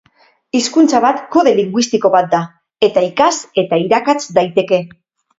[0.59, 2.39] Hizkuntza bat kode linguistiko bat da.
[2.87, 4.81] Eta ikas eta irakats daiteke.